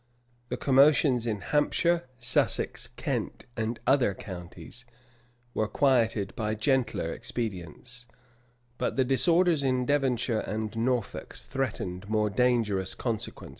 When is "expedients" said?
7.13-8.07